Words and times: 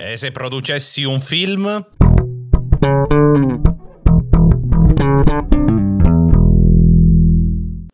E 0.00 0.16
se 0.16 0.30
producessi 0.30 1.02
un 1.02 1.20
film? 1.20 1.84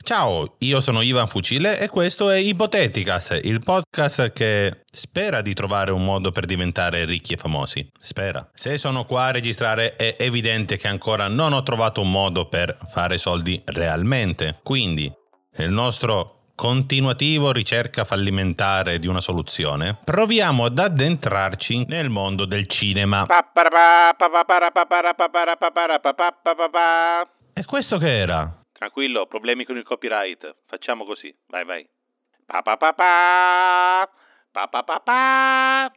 Ciao, 0.02 0.56
io 0.58 0.80
sono 0.80 1.00
Ivan 1.00 1.26
Fucile 1.26 1.80
e 1.80 1.88
questo 1.88 2.28
è 2.28 2.36
Ipoteticas, 2.36 3.40
il 3.44 3.62
podcast 3.64 4.32
che 4.32 4.82
spera 4.92 5.40
di 5.40 5.54
trovare 5.54 5.92
un 5.92 6.04
modo 6.04 6.30
per 6.30 6.44
diventare 6.44 7.06
ricchi 7.06 7.32
e 7.32 7.36
famosi. 7.38 7.88
Spera. 7.98 8.50
Se 8.52 8.76
sono 8.76 9.06
qua 9.06 9.24
a 9.24 9.30
registrare 9.30 9.96
è 9.96 10.16
evidente 10.18 10.76
che 10.76 10.88
ancora 10.88 11.28
non 11.28 11.54
ho 11.54 11.62
trovato 11.62 12.02
un 12.02 12.10
modo 12.10 12.48
per 12.48 12.76
fare 12.92 13.16
soldi 13.16 13.62
realmente. 13.64 14.58
Quindi, 14.62 15.10
il 15.56 15.70
nostro 15.70 16.33
continuativo 16.54 17.52
ricerca 17.52 18.04
fallimentare 18.04 18.98
di 18.98 19.06
una 19.06 19.20
soluzione, 19.20 19.98
proviamo 20.04 20.64
ad 20.64 20.78
addentrarci 20.78 21.86
nel 21.86 22.08
mondo 22.08 22.44
del 22.44 22.66
cinema. 22.66 23.26
E 27.52 27.64
questo 27.64 27.98
che 27.98 28.18
era? 28.18 28.62
Tranquillo, 28.72 29.26
problemi 29.26 29.64
con 29.64 29.76
il 29.76 29.84
copyright. 29.84 30.54
Facciamo 30.66 31.04
così. 31.04 31.34
Vai, 31.48 31.64
vai. 31.64 31.88
Pa 32.46 32.62
pa 32.62 32.76
pa 32.76 32.92
pa. 32.92 34.08
Pa 34.52 34.68
pa 34.68 34.82
pa 34.82 35.00
pa. 35.00 35.92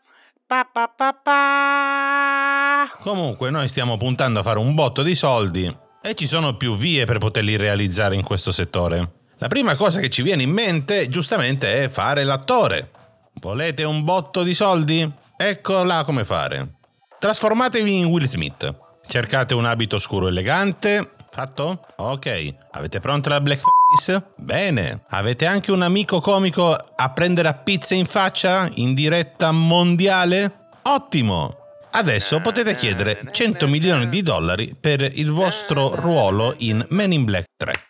Pa 0.47 0.69
pa 0.71 0.87
pa 0.87 1.13
pa. 1.13 2.97
Comunque, 3.01 3.49
noi 3.49 3.67
stiamo 3.67 3.97
puntando 3.97 4.39
a 4.39 4.43
fare 4.43 4.59
un 4.59 4.73
botto 4.73 5.03
di 5.03 5.15
soldi 5.15 5.85
e 6.01 6.15
ci 6.15 6.25
sono 6.25 6.55
più 6.55 6.75
vie 6.75 7.03
per 7.03 7.17
poterli 7.17 7.57
realizzare 7.57 8.15
in 8.15 8.23
questo 8.23 8.53
settore. 8.53 9.16
La 9.39 9.47
prima 9.47 9.75
cosa 9.75 9.99
che 9.99 10.09
ci 10.09 10.23
viene 10.23 10.43
in 10.43 10.51
mente, 10.51 11.09
giustamente, 11.09 11.83
è 11.83 11.89
fare 11.89 12.23
l'attore. 12.23 12.89
Volete 13.33 13.83
un 13.83 14.03
botto 14.03 14.41
di 14.41 14.55
soldi? 14.55 15.09
Ecco 15.35 15.83
là 15.83 16.03
come 16.03 16.25
fare. 16.25 16.77
Trasformatevi 17.19 17.97
in 17.97 18.05
Will 18.05 18.25
Smith. 18.25 18.73
Cercate 19.05 19.53
un 19.53 19.65
abito 19.65 19.99
scuro 19.99 20.27
elegante, 20.27 21.11
Fatto? 21.37 21.85
Ok. 21.97 22.55
Avete 22.71 22.99
pronta 22.99 23.29
la 23.29 23.39
blackface? 23.39 24.31
Bene. 24.37 25.03
Avete 25.09 25.45
anche 25.45 25.71
un 25.71 25.83
amico 25.83 26.19
comico 26.19 26.73
a 26.73 27.11
prendere 27.11 27.47
a 27.47 27.53
pizza 27.53 27.93
in 27.93 28.07
faccia 28.07 28.67
in 28.73 28.95
diretta 28.95 29.51
mondiale? 29.51 30.69
Ottimo. 30.81 31.55
Adesso 31.91 32.41
potete 32.41 32.73
chiedere 32.73 33.21
100 33.31 33.67
milioni 33.67 34.09
di 34.09 34.23
dollari 34.23 34.75
per 34.79 35.01
il 35.01 35.31
vostro 35.31 35.93
ruolo 35.93 36.55
in 36.57 36.83
Men 36.89 37.11
in 37.11 37.23
Black 37.23 37.45
3. 37.55 37.86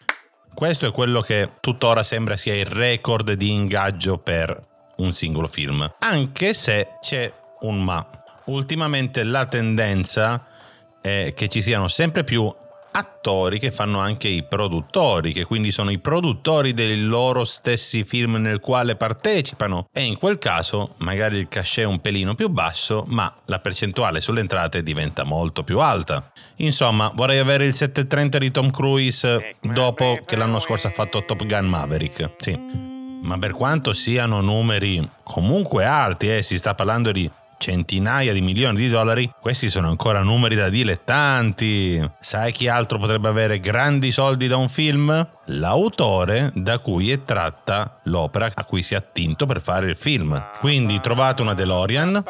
Questo 0.57 0.87
è 0.87 0.91
quello 0.91 1.21
che 1.21 1.51
tuttora 1.59 2.01
sembra 2.01 2.35
sia 2.35 2.55
il 2.55 2.65
record 2.65 3.33
di 3.33 3.51
ingaggio 3.51 4.17
per 4.17 4.59
un 4.95 5.13
singolo 5.13 5.45
film. 5.45 5.87
Anche 5.99 6.55
se 6.55 6.93
c'è 6.99 7.31
un 7.59 7.83
ma. 7.83 8.03
Ultimamente 8.45 9.23
la 9.23 9.45
tendenza 9.45 10.47
è 10.99 11.33
che 11.35 11.47
ci 11.47 11.61
siano 11.61 11.87
sempre 11.87 12.23
più 12.23 12.51
attori 12.91 13.59
che 13.59 13.71
fanno 13.71 13.99
anche 13.99 14.27
i 14.27 14.43
produttori, 14.43 15.33
che 15.33 15.45
quindi 15.45 15.71
sono 15.71 15.91
i 15.91 15.99
produttori 15.99 16.73
dei 16.73 17.01
loro 17.01 17.45
stessi 17.45 18.03
film 18.03 18.35
nel 18.35 18.59
quale 18.59 18.95
partecipano 18.95 19.87
e 19.91 20.01
in 20.01 20.17
quel 20.17 20.37
caso 20.37 20.95
magari 20.97 21.37
il 21.37 21.47
cachet 21.47 21.83
è 21.83 21.87
un 21.87 21.99
pelino 21.99 22.35
più 22.35 22.49
basso, 22.49 23.03
ma 23.07 23.33
la 23.45 23.59
percentuale 23.59 24.21
sulle 24.21 24.39
entrate 24.39 24.83
diventa 24.83 25.23
molto 25.23 25.63
più 25.63 25.79
alta. 25.79 26.31
Insomma, 26.57 27.11
vorrei 27.13 27.39
avere 27.39 27.65
il 27.65 27.73
730 27.73 28.37
di 28.37 28.51
Tom 28.51 28.71
Cruise 28.71 29.55
dopo 29.61 30.19
che 30.25 30.35
l'anno 30.35 30.59
scorso 30.59 30.87
ha 30.87 30.91
fatto 30.91 31.23
Top 31.25 31.45
Gun 31.45 31.65
Maverick. 31.65 32.33
Sì. 32.37 32.59
Ma 33.21 33.37
per 33.37 33.51
quanto 33.51 33.93
siano 33.93 34.41
numeri 34.41 35.07
comunque 35.23 35.85
alti, 35.85 36.35
eh, 36.35 36.43
si 36.43 36.57
sta 36.57 36.75
parlando 36.75 37.11
di 37.11 37.29
centinaia 37.57 38.33
di 38.33 38.41
milioni 38.41 38.77
di 38.77 38.89
dollari, 38.89 39.31
questi 39.39 39.69
sono 39.69 39.87
ancora 39.87 40.21
numeri 40.21 40.55
da 40.55 40.69
dilettanti. 40.69 42.03
Sai 42.19 42.51
chi 42.51 42.67
altro 42.67 42.97
potrebbe 42.97 43.27
avere 43.27 43.59
grandi 43.59 44.11
soldi 44.11 44.47
da 44.47 44.57
un 44.57 44.69
film? 44.69 45.29
L'autore 45.45 46.51
da 46.53 46.79
cui 46.79 47.11
è 47.11 47.23
tratta 47.23 47.99
l'opera 48.05 48.49
a 48.53 48.65
cui 48.65 48.83
si 48.83 48.93
è 48.93 48.97
attinto 48.97 49.45
per 49.45 49.61
fare 49.61 49.89
il 49.89 49.97
film. 49.97 50.51
Quindi 50.59 50.99
trovate 50.99 51.41
una 51.41 51.53
DeLorean, 51.53 52.23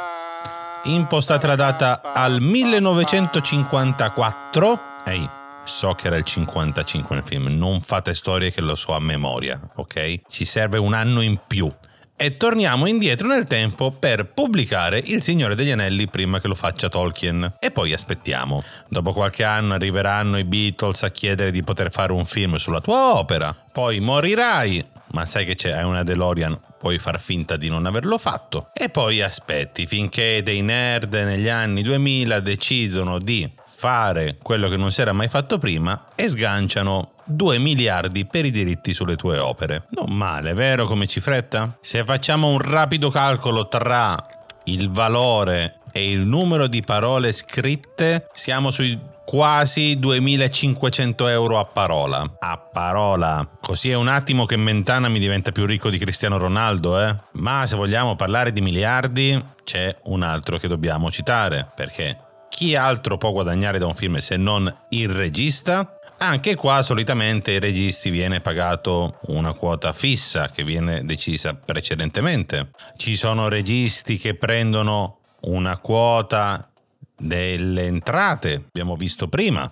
impostate 0.84 1.48
la 1.48 1.56
data 1.56 2.02
al 2.14 2.40
1954. 2.42 4.80
Ehi, 5.06 5.28
so 5.64 5.94
che 5.94 6.08
era 6.08 6.18
il 6.18 6.24
55 6.24 7.16
nel 7.16 7.26
film, 7.26 7.48
non 7.48 7.82
fate 7.82 8.14
storie 8.14 8.52
che 8.52 8.62
lo 8.62 8.76
so 8.76 8.94
a 8.94 9.00
memoria, 9.00 9.60
ok? 9.76 10.22
Ci 10.28 10.46
serve 10.46 10.78
un 10.78 10.94
anno 10.94 11.22
in 11.22 11.40
più 11.48 11.74
e 12.20 12.36
torniamo 12.36 12.88
indietro 12.88 13.28
nel 13.28 13.46
tempo 13.46 13.92
per 13.92 14.26
pubblicare 14.26 14.98
Il 14.98 15.22
Signore 15.22 15.54
degli 15.54 15.70
Anelli 15.70 16.08
prima 16.08 16.42
che 16.42 16.48
lo 16.48 16.56
faccia 16.56 16.90
Tolkien. 16.90 17.58
E 17.60 17.70
poi 17.70 17.94
aspettiamo. 17.94 18.64
Dopo 18.90 19.14
qualche 19.14 19.44
anno 19.44 19.76
arriveranno 19.76 20.40
i 20.40 20.44
Beatles 20.44 21.04
a 21.04 21.12
chiedere 21.12 21.52
di 21.52 21.62
poter 21.62 21.92
fare 21.92 22.14
un 22.14 22.26
film 22.26 22.56
sulla 22.56 22.82
tua 22.82 23.20
opera. 23.20 23.56
Poi 23.72 24.00
morirai, 24.00 24.84
ma 25.12 25.26
sai 25.26 25.46
che 25.46 25.54
c'è 25.54 25.80
una 25.84 26.02
DeLorean, 26.02 26.60
puoi 26.80 26.98
far 26.98 27.22
finta 27.22 27.56
di 27.56 27.70
non 27.70 27.86
averlo 27.86 28.18
fatto. 28.18 28.70
E 28.74 28.90
poi 28.90 29.22
aspetti 29.22 29.86
finché 29.86 30.42
dei 30.44 30.64
nerd 30.64 31.14
negli 31.14 31.50
anni 31.50 31.84
2000 31.84 32.40
decidono 32.40 33.20
di 33.20 33.48
fare 33.80 34.40
quello 34.42 34.70
che 34.70 34.76
non 34.76 34.92
si 34.92 35.02
era 35.02 35.14
mai 35.14 35.28
fatto 35.28 35.60
prima 35.60 36.08
e 36.16 36.28
sganciano 36.28 37.12
2 37.26 37.60
miliardi 37.60 38.26
per 38.26 38.46
i 38.46 38.50
diritti 38.50 38.92
sulle 38.92 39.16
tue 39.16 39.38
opere. 39.38 39.86
Non 39.90 40.18
male, 40.18 40.54
vero 40.54 40.88
come 40.88 41.06
cifretta? 41.06 41.78
Se 41.80 42.04
facciamo 42.04 42.48
un 42.48 42.58
rapido 42.58 43.12
calcolo 43.12 43.68
tra 43.68 44.18
il 44.64 44.90
valore 44.90 45.82
e 45.92 46.10
il 46.10 46.22
numero 46.22 46.66
di 46.66 46.82
parole 46.82 47.32
scritte, 47.32 48.30
siamo 48.34 48.72
sui 48.72 49.00
quasi 49.24 50.00
2500 50.00 51.28
euro 51.28 51.60
a 51.60 51.66
parola. 51.66 52.38
A 52.40 52.58
parola. 52.58 53.48
Così 53.62 53.92
è 53.92 53.96
un 53.96 54.08
attimo 54.08 54.46
che 54.46 54.58
Mentana 54.58 55.08
mi 55.08 55.20
diventa 55.20 55.52
più 55.52 55.66
ricco 55.66 55.92
di 55.92 56.00
Cristiano 56.00 56.38
Ronaldo, 56.38 57.00
eh? 57.00 57.16
Ma 57.34 57.66
se 57.68 57.76
vogliamo 57.76 58.16
parlare 58.16 58.52
di 58.52 58.62
miliardi, 58.62 59.40
c'è 59.64 59.96
un 60.06 60.24
altro 60.24 60.58
che 60.58 60.68
dobbiamo 60.68 61.12
citare, 61.12 61.70
perché 61.76 62.26
chi 62.58 62.76
altro 62.76 63.20
può 63.20 63.32
guadagnare 63.34 63.78
da 63.78 63.86
un 63.86 63.94
film 63.94 64.18
se 64.18 64.36
non 64.36 64.76
il 64.90 65.10
regista? 65.10 66.00
Anche 66.18 66.56
qua 66.56 66.82
solitamente 66.82 67.52
ai 67.52 67.60
registi 67.60 68.10
viene 68.10 68.42
pagato 68.42 69.20
una 69.28 69.54
quota 69.54 69.94
fissa 69.94 70.50
che 70.50 70.64
viene 70.64 71.06
decisa 71.06 71.54
precedentemente. 71.54 72.72
Ci 72.96 73.16
sono 73.16 73.48
registi 73.48 74.18
che 74.18 74.34
prendono 74.34 75.20
una 75.42 75.78
quota 75.78 76.68
delle 77.16 77.84
entrate, 77.84 78.66
abbiamo 78.70 78.96
visto 78.96 79.28
prima. 79.28 79.72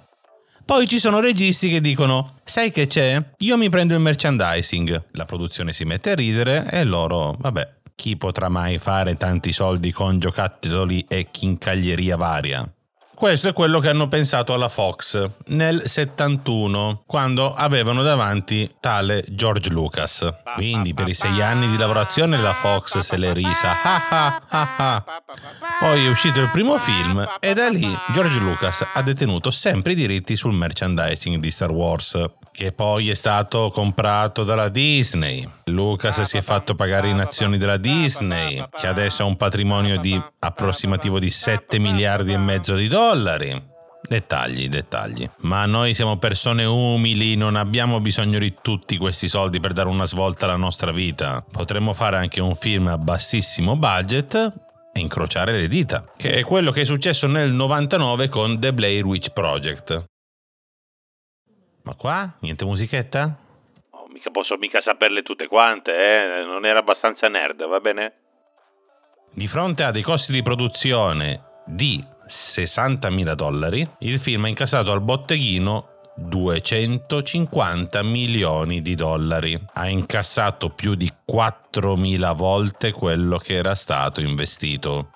Poi 0.63 0.87
ci 0.87 0.99
sono 0.99 1.19
registi 1.19 1.69
che 1.69 1.81
dicono: 1.81 2.35
Sai 2.43 2.69
che 2.69 2.85
c'è? 2.85 3.31
Io 3.37 3.57
mi 3.57 3.69
prendo 3.71 3.95
il 3.95 3.99
merchandising. 3.99 5.05
La 5.13 5.25
produzione 5.25 5.73
si 5.73 5.85
mette 5.85 6.11
a 6.11 6.15
ridere 6.15 6.69
e 6.69 6.83
loro, 6.83 7.35
vabbè, 7.39 7.67
chi 7.95 8.17
potrà 8.17 8.49
mai 8.49 8.77
fare 8.77 9.15
tanti 9.15 9.51
soldi 9.51 9.91
con 9.91 10.19
giocattoli 10.19 11.05
e 11.07 11.29
chincaglieria 11.31 12.17
varia? 12.17 12.69
Questo 13.15 13.47
è 13.47 13.53
quello 13.53 13.79
che 13.79 13.87
hanno 13.87 14.09
pensato 14.09 14.53
alla 14.53 14.67
Fox 14.67 15.29
nel 15.47 15.83
71, 15.85 17.03
quando 17.07 17.53
avevano 17.53 18.03
davanti 18.03 18.69
tale 18.81 19.23
George 19.29 19.69
Lucas. 19.69 20.27
Quindi 20.55 20.93
per 20.93 21.07
i 21.07 21.13
sei 21.13 21.41
anni 21.41 21.69
di 21.69 21.77
lavorazione 21.77 22.37
la 22.37 22.53
Fox 22.53 22.97
se 22.99 23.15
l'è 23.15 23.31
risa. 23.31 23.73
Poi 25.79 26.05
è 26.05 26.09
uscito 26.09 26.41
il 26.41 26.49
primo 26.49 26.77
film 26.77 27.25
e 27.39 27.53
da 27.53 27.69
lì 27.69 27.87
George 28.11 28.39
Lucas 28.39 28.85
ha 28.93 29.01
detenuto 29.01 29.49
sempre 29.49 29.93
i 29.93 29.95
diritti 29.95 30.35
sul 30.35 30.53
merchandising 30.53 31.37
di 31.37 31.51
Star 31.51 31.71
Wars 31.71 32.21
che 32.55 32.71
poi 32.71 33.09
è 33.09 33.13
stato 33.13 33.69
comprato 33.69 34.43
dalla 34.45 34.69
Disney. 34.69 35.47
Lucas 35.65 36.21
si 36.21 36.37
è 36.37 36.41
fatto 36.41 36.73
pagare 36.73 37.09
in 37.09 37.19
azioni 37.19 37.57
della 37.57 37.77
Disney, 37.77 38.63
che 38.71 38.87
adesso 38.87 39.23
ha 39.23 39.25
un 39.25 39.35
patrimonio 39.35 39.99
di 39.99 40.19
approssimativo 40.39 41.19
di 41.19 41.29
7 41.29 41.77
miliardi 41.79 42.31
e 42.31 42.37
mezzo 42.37 42.75
di 42.75 42.87
dollari. 42.87 43.73
Dettagli, 44.07 44.69
dettagli. 44.69 45.27
Ma 45.39 45.65
noi 45.65 45.93
siamo 45.93 46.17
persone 46.17 46.63
umili, 46.63 47.35
non 47.35 47.55
abbiamo 47.55 47.99
bisogno 47.99 48.39
di 48.39 48.55
tutti 48.61 48.97
questi 48.97 49.27
soldi 49.27 49.59
per 49.59 49.73
dare 49.73 49.89
una 49.89 50.05
svolta 50.05 50.45
alla 50.45 50.55
nostra 50.55 50.91
vita. 50.91 51.43
Potremmo 51.51 51.91
fare 51.93 52.15
anche 52.17 52.39
un 52.39 52.55
film 52.55 52.87
a 52.87 52.97
bassissimo 52.97 53.75
budget 53.75 54.53
e 54.93 54.99
incrociare 54.99 55.51
le 55.59 55.67
dita, 55.67 56.05
che 56.15 56.35
è 56.35 56.43
quello 56.43 56.71
che 56.71 56.81
è 56.81 56.85
successo 56.85 57.27
nel 57.27 57.51
99 57.51 58.29
con 58.29 58.59
The 58.59 58.73
Blair 58.73 59.03
Witch 59.03 59.31
Project. 59.31 60.05
Ma 61.85 61.95
qua? 61.95 62.35
Niente 62.39 62.65
musichetta? 62.65 63.37
Oh, 63.91 64.07
mica 64.11 64.31
posso 64.31 64.57
mica 64.57 64.81
saperle 64.83 65.21
tutte 65.21 65.47
quante, 65.47 65.91
eh? 65.91 66.43
Non 66.43 66.65
era 66.65 66.79
abbastanza 66.79 67.27
nerd, 67.27 67.63
va 67.67 67.79
bene? 67.79 68.13
Di 69.31 69.47
fronte 69.47 69.83
a 69.83 69.91
dei 69.91 70.01
costi 70.01 70.31
di 70.31 70.41
produzione 70.41 71.43
di 71.65 72.03
60.000 72.27 73.33
dollari, 73.33 73.87
il 73.99 74.19
film 74.19 74.45
ha 74.45 74.47
incassato 74.47 74.91
al 74.91 75.01
botteghino 75.01 75.89
250 76.15 78.01
milioni 78.01 78.81
di 78.81 78.95
dollari. 78.95 79.59
Ha 79.73 79.87
incassato 79.87 80.69
più 80.69 80.95
di 80.95 81.11
4.000 81.29 82.35
volte 82.35 82.91
quello 82.93 83.37
che 83.37 83.55
era 83.55 83.75
stato 83.75 84.21
investito. 84.21 85.11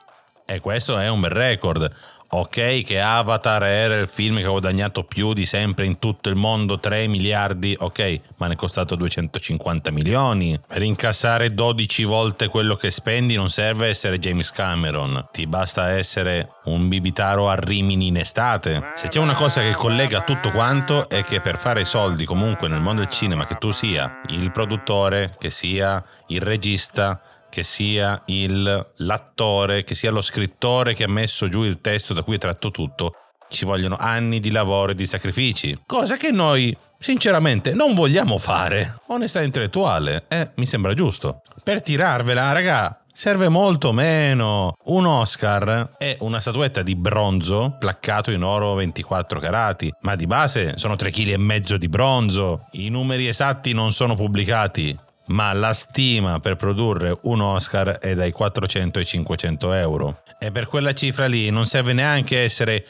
E 0.45 0.59
questo 0.59 0.97
è 0.97 1.09
un 1.09 1.21
bel 1.21 1.31
record. 1.31 1.89
Ok, 2.31 2.83
che 2.83 3.01
Avatar 3.01 3.63
era 3.63 3.95
il 3.95 4.07
film 4.07 4.37
che 4.37 4.45
ha 4.45 4.49
guadagnato 4.49 5.03
più 5.03 5.33
di 5.33 5.47
sempre 5.47 5.87
in 5.87 5.97
tutto 5.97 6.29
il 6.29 6.35
mondo, 6.35 6.79
3 6.79 7.07
miliardi, 7.07 7.75
ok, 7.77 8.21
ma 8.37 8.45
ne 8.45 8.53
è 8.53 8.55
costato 8.55 8.93
250 8.93 9.89
milioni. 9.89 10.59
Per 10.67 10.83
incassare 10.83 11.55
12 11.55 12.03
volte 12.03 12.47
quello 12.47 12.75
che 12.75 12.91
spendi 12.91 13.33
non 13.33 13.49
serve 13.49 13.87
essere 13.87 14.19
James 14.19 14.51
Cameron, 14.51 15.29
ti 15.31 15.47
basta 15.47 15.89
essere 15.89 16.51
un 16.65 16.87
bibitaro 16.87 17.49
a 17.49 17.55
Rimini 17.55 18.07
in 18.07 18.17
estate. 18.17 18.91
Se 18.93 19.07
c'è 19.07 19.19
una 19.19 19.35
cosa 19.35 19.63
che 19.63 19.73
collega 19.73 20.21
tutto 20.21 20.51
quanto 20.51 21.09
è 21.09 21.23
che 21.23 21.41
per 21.41 21.57
fare 21.57 21.83
soldi 21.83 22.25
comunque 22.25 22.67
nel 22.67 22.79
mondo 22.79 23.01
del 23.01 23.09
cinema, 23.09 23.47
che 23.47 23.55
tu 23.55 23.71
sia 23.71 24.21
il 24.27 24.51
produttore, 24.51 25.33
che 25.39 25.49
sia 25.49 26.03
il 26.27 26.41
regista, 26.41 27.19
che 27.49 27.63
sia 27.63 28.21
il, 28.27 28.91
l'attore, 28.97 29.83
che 29.83 29.95
sia 29.95 30.11
lo 30.11 30.21
scrittore 30.21 30.93
che 30.93 31.03
ha 31.03 31.09
messo 31.09 31.49
giù 31.49 31.63
il 31.63 31.81
testo 31.81 32.13
da 32.13 32.23
cui 32.23 32.35
è 32.35 32.39
tratto 32.39 32.71
tutto, 32.71 33.13
ci 33.49 33.65
vogliono 33.65 33.97
anni 33.99 34.39
di 34.39 34.51
lavoro 34.51 34.91
e 34.91 34.95
di 34.95 35.05
sacrifici. 35.05 35.77
Cosa 35.85 36.17
che 36.17 36.31
noi, 36.31 36.75
sinceramente, 36.97 37.73
non 37.73 37.93
vogliamo 37.93 38.37
fare. 38.37 39.01
Onestà 39.07 39.41
intellettuale, 39.41 40.25
eh, 40.27 40.51
mi 40.55 40.65
sembra 40.65 40.93
giusto. 40.93 41.41
Per 41.63 41.81
tirarvela, 41.81 42.51
raga, 42.51 43.03
serve 43.11 43.49
molto 43.49 43.91
meno. 43.91 44.75
Un 44.85 45.05
Oscar 45.05 45.95
è 45.97 46.17
una 46.21 46.39
statuetta 46.39 46.83
di 46.83 46.95
bronzo 46.95 47.75
placcato 47.77 48.31
in 48.31 48.43
oro 48.43 48.75
24 48.75 49.39
carati, 49.39 49.91
ma 50.01 50.15
di 50.15 50.25
base 50.25 50.77
sono 50.77 50.95
3 50.95 51.11
kg 51.11 51.75
di 51.75 51.89
bronzo. 51.89 52.67
I 52.71 52.89
numeri 52.89 53.27
esatti 53.27 53.73
non 53.73 53.91
sono 53.91 54.15
pubblicati 54.15 54.97
ma 55.29 55.53
la 55.53 55.73
stima 55.73 56.39
per 56.39 56.55
produrre 56.55 57.17
un 57.23 57.41
Oscar 57.41 57.97
è 57.97 58.13
dai 58.13 58.31
400 58.31 58.99
ai 58.99 59.05
500 59.05 59.73
euro. 59.73 60.21
E 60.39 60.51
per 60.51 60.67
quella 60.67 60.93
cifra 60.93 61.25
lì 61.25 61.49
non 61.49 61.65
serve 61.65 61.93
neanche 61.93 62.39
essere 62.39 62.85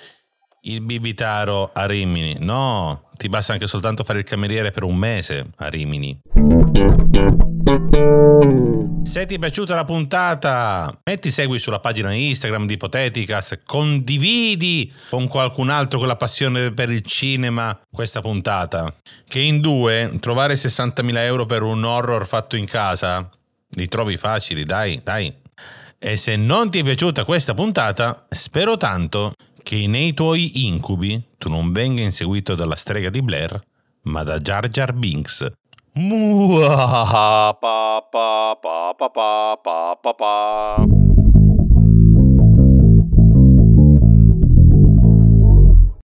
il 0.61 0.81
bibitaro 0.81 1.71
a 1.73 1.85
Rimini, 1.85 2.35
no, 2.39 3.09
ti 3.15 3.29
basta 3.29 3.53
anche 3.53 3.67
soltanto 3.67 4.03
fare 4.03 4.19
il 4.19 4.25
cameriere 4.25 4.71
per 4.71 4.83
un 4.83 4.95
mese 4.95 5.51
a 5.57 5.67
Rimini. 5.67 6.19
Se 9.09 9.25
ti 9.25 9.35
è 9.35 9.39
piaciuta 9.39 9.75
la 9.75 9.85
puntata, 9.85 10.95
metti 11.03 11.31
segui 11.31 11.59
sulla 11.59 11.79
pagina 11.79 12.13
Instagram 12.13 12.67
di 12.67 12.73
Ipoteticas, 12.73 13.59
condividi 13.65 14.91
con 15.09 15.27
qualcun 15.27 15.69
altro 15.69 15.99
con 15.99 16.07
la 16.07 16.15
passione 16.15 16.71
per 16.73 16.89
il 16.89 17.03
cinema 17.03 17.79
questa 17.91 18.21
puntata. 18.21 18.93
Che 19.27 19.39
in 19.39 19.59
due 19.61 20.17
trovare 20.19 20.53
60.000 20.53 21.17
euro 21.17 21.45
per 21.45 21.63
un 21.63 21.83
horror 21.83 22.27
fatto 22.27 22.55
in 22.55 22.65
casa 22.65 23.29
li 23.69 23.87
trovi 23.87 24.17
facili, 24.17 24.63
dai, 24.63 25.01
dai. 25.03 25.33
E 25.97 26.15
se 26.15 26.35
non 26.35 26.69
ti 26.69 26.79
è 26.79 26.83
piaciuta 26.83 27.25
questa 27.25 27.53
puntata, 27.53 28.25
spero 28.29 28.77
tanto 28.77 29.33
che 29.63 29.85
nei 29.87 30.13
tuoi 30.13 30.65
incubi 30.65 31.21
tu 31.37 31.49
non 31.49 31.71
venga 31.71 32.01
inseguito 32.01 32.55
dalla 32.55 32.75
strega 32.75 33.09
di 33.09 33.21
Blair, 33.21 33.61
ma 34.03 34.23
da 34.23 34.39
Jar 34.39 34.69
Jar 34.69 34.93
Binks. 34.93 35.51
Muahaha. 35.99 37.59